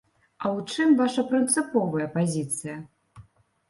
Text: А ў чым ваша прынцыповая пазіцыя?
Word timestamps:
А 0.29 0.45
ў 0.57 0.77
чым 0.77 0.95
ваша 1.03 1.25
прынцыповая 1.33 2.11
пазіцыя? 2.19 2.83